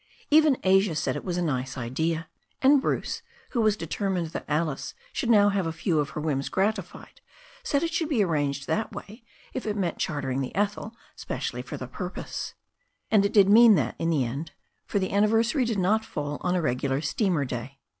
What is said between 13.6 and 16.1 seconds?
that in the end, for the anniversary did not